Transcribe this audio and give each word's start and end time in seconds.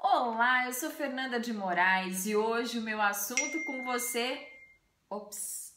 Olá, 0.00 0.66
eu 0.66 0.72
sou 0.72 0.90
Fernanda 0.90 1.40
de 1.40 1.52
Moraes 1.52 2.24
e 2.24 2.36
hoje 2.36 2.78
o 2.78 2.82
meu 2.82 3.02
assunto 3.02 3.64
com 3.64 3.84
você. 3.84 4.46
Ops, 5.10 5.67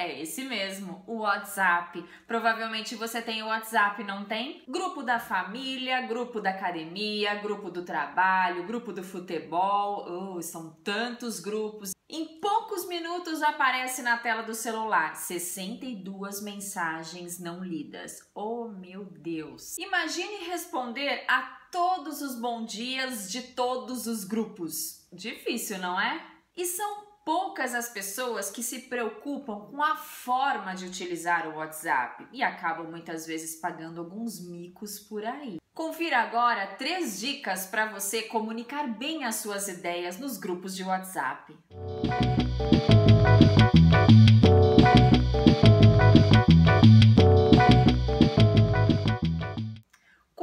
é 0.00 0.22
esse 0.22 0.44
mesmo, 0.44 1.04
o 1.06 1.18
WhatsApp. 1.18 2.02
Provavelmente 2.26 2.94
você 2.94 3.20
tem 3.20 3.42
o 3.42 3.48
WhatsApp, 3.48 4.02
não 4.02 4.24
tem? 4.24 4.64
Grupo 4.66 5.02
da 5.02 5.18
família, 5.18 6.00
grupo 6.06 6.40
da 6.40 6.50
academia, 6.50 7.34
grupo 7.34 7.70
do 7.70 7.84
trabalho, 7.84 8.66
grupo 8.66 8.94
do 8.94 9.04
futebol. 9.04 10.06
Oh, 10.08 10.40
são 10.40 10.70
tantos 10.82 11.38
grupos. 11.38 11.92
Em 12.08 12.40
poucos 12.40 12.88
minutos 12.88 13.42
aparece 13.42 14.00
na 14.00 14.16
tela 14.16 14.42
do 14.42 14.54
celular 14.54 15.14
62 15.14 16.42
mensagens 16.42 17.38
não 17.38 17.62
lidas. 17.62 18.28
Oh 18.34 18.68
meu 18.68 19.04
Deus! 19.04 19.76
Imagine 19.78 20.46
responder 20.46 21.24
a 21.28 21.42
todos 21.70 22.22
os 22.22 22.34
bom 22.34 22.64
dias 22.64 23.30
de 23.30 23.42
todos 23.42 24.06
os 24.06 24.24
grupos. 24.24 25.06
Difícil, 25.12 25.78
não 25.78 26.00
é? 26.00 26.26
E 26.56 26.64
são 26.64 27.09
poucas 27.24 27.74
as 27.74 27.88
pessoas 27.88 28.50
que 28.50 28.62
se 28.62 28.80
preocupam 28.82 29.60
com 29.66 29.82
a 29.82 29.96
forma 29.96 30.74
de 30.74 30.86
utilizar 30.86 31.48
o 31.48 31.56
WhatsApp 31.56 32.26
e 32.32 32.42
acabam 32.42 32.90
muitas 32.90 33.26
vezes 33.26 33.56
pagando 33.56 34.00
alguns 34.00 34.40
micos 34.40 34.98
por 34.98 35.24
aí. 35.24 35.58
Confira 35.74 36.18
agora 36.18 36.66
três 36.76 37.20
dicas 37.20 37.66
para 37.66 37.86
você 37.86 38.22
comunicar 38.22 38.86
bem 38.86 39.24
as 39.24 39.36
suas 39.36 39.68
ideias 39.68 40.18
nos 40.18 40.36
grupos 40.36 40.74
de 40.74 40.82
WhatsApp. 40.82 41.56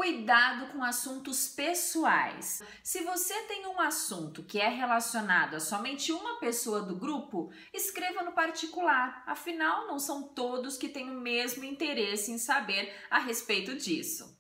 Cuidado 0.08 0.68
com 0.68 0.82
assuntos 0.82 1.50
pessoais. 1.50 2.64
Se 2.82 3.04
você 3.04 3.34
tem 3.44 3.68
um 3.68 3.82
assunto 3.82 4.42
que 4.42 4.58
é 4.58 4.70
relacionado 4.70 5.56
a 5.56 5.60
somente 5.60 6.14
uma 6.14 6.40
pessoa 6.40 6.82
do 6.82 6.96
grupo, 6.96 7.52
escreva 7.74 8.24
no 8.24 8.32
particular. 8.32 9.22
Afinal, 9.28 9.86
não 9.86 10.00
são 10.00 10.24
todos 10.24 10.78
que 10.78 10.88
têm 10.88 11.10
o 11.10 11.20
mesmo 11.20 11.66
interesse 11.66 12.32
em 12.32 12.38
saber 12.38 12.96
a 13.12 13.20
respeito 13.20 13.76
disso. 13.76 14.37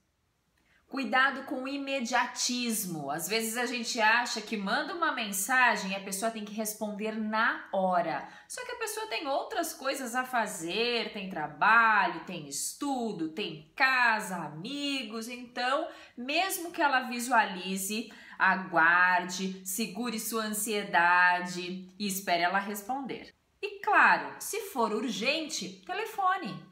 Cuidado 0.90 1.44
com 1.44 1.64
o 1.64 1.68
imediatismo. 1.68 3.12
Às 3.12 3.28
vezes 3.28 3.58
a 3.58 3.66
gente 3.66 4.00
acha 4.00 4.40
que 4.40 4.56
manda 4.56 4.96
uma 4.96 5.12
mensagem 5.12 5.92
e 5.92 5.96
a 5.96 6.00
pessoa 6.00 6.32
tem 6.32 6.46
que 6.46 6.54
responder 6.54 7.12
na 7.12 7.68
hora. 7.74 8.26
Só 8.48 8.64
que 8.66 8.72
a 8.72 8.78
pessoa 8.80 9.08
tem 9.08 9.28
outras 9.28 9.74
coisas 9.74 10.16
a 10.16 10.24
fazer, 10.24 11.12
tem 11.12 11.30
trabalho, 11.30 12.24
tem 12.24 12.48
estudo, 12.48 13.34
tem 13.34 13.70
casa, 13.76 14.38
amigos. 14.38 15.28
Então, 15.28 15.90
mesmo 16.18 16.72
que 16.72 16.82
ela 16.82 17.02
visualize, 17.02 18.10
aguarde, 18.40 19.62
segure 19.68 20.18
sua 20.18 20.46
ansiedade 20.46 21.94
e 22.00 22.08
espere 22.08 22.44
ela 22.44 22.60
responder. 22.60 23.36
E 23.62 23.82
claro, 23.82 24.36
se 24.40 24.62
for 24.70 24.94
urgente, 24.94 25.84
telefone. 25.86 26.67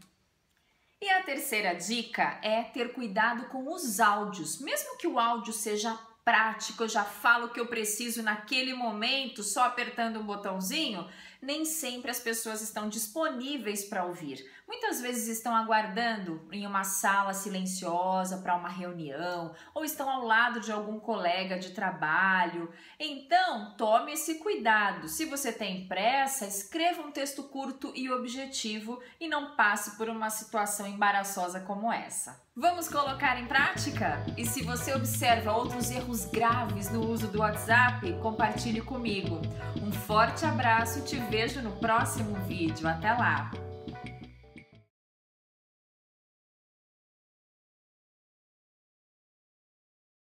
E 1.05 1.09
a 1.11 1.21
terceira 1.21 1.75
dica 1.75 2.39
é 2.41 2.63
ter 2.63 2.91
cuidado 2.91 3.45
com 3.49 3.71
os 3.71 3.99
áudios. 3.99 4.59
Mesmo 4.59 4.97
que 4.97 5.05
o 5.05 5.19
áudio 5.19 5.53
seja 5.53 5.95
prático, 6.25 6.83
eu 6.83 6.89
já 6.89 7.03
falo 7.03 7.45
o 7.45 7.49
que 7.49 7.59
eu 7.59 7.67
preciso 7.67 8.23
naquele 8.23 8.73
momento, 8.73 9.43
só 9.43 9.65
apertando 9.65 10.19
um 10.19 10.25
botãozinho, 10.25 11.07
nem 11.39 11.63
sempre 11.63 12.09
as 12.09 12.19
pessoas 12.19 12.61
estão 12.61 12.89
disponíveis 12.89 13.85
para 13.85 14.03
ouvir. 14.03 14.43
Muitas 14.67 14.99
vezes 14.99 15.27
estão 15.27 15.55
aguardando 15.55 16.47
em 16.51 16.65
uma 16.65 16.83
sala 16.83 17.35
silenciosa 17.35 18.39
para 18.39 18.55
uma 18.55 18.69
reunião 18.69 19.53
ou 19.75 19.85
estão 19.85 20.09
ao 20.09 20.25
lado 20.25 20.59
de 20.59 20.71
algum 20.71 20.99
colega 20.99 21.59
de 21.59 21.69
trabalho. 21.69 22.73
Então, 22.99 23.75
tome 23.77 24.13
esse 24.13 24.39
cuidado. 24.39 25.07
Se 25.07 25.25
você 25.25 25.53
tem 25.53 25.87
pressa, 25.87 26.47
escreva 26.47 27.03
um 27.03 27.11
texto 27.11 27.43
curto 27.43 27.93
e 27.95 28.09
objetivo 28.09 28.99
e 29.19 29.27
não 29.27 29.55
passe 29.55 29.95
por 29.95 30.09
uma 30.09 30.31
situação 30.31 30.87
embaraçosa 30.87 31.59
como 31.59 31.93
essa. 31.93 32.44
Vamos 32.57 32.87
colocar 32.87 33.37
em 33.37 33.47
prática? 33.47 34.23
E 34.37 34.45
se 34.45 34.63
você 34.63 34.93
observa 34.93 35.51
outros 35.51 35.91
erros 35.91 36.23
graves 36.23 36.89
no 36.89 37.05
uso 37.05 37.27
do 37.27 37.39
WhatsApp, 37.39 38.13
compartilhe 38.21 38.79
comigo. 38.79 39.41
Um 39.83 39.91
forte 39.91 40.45
abraço 40.45 41.03
te 41.03 41.17
vejo 41.17 41.61
no 41.61 41.73
próximo 41.73 42.33
vídeo. 42.47 42.87
Até 42.87 43.11
lá! 43.11 43.51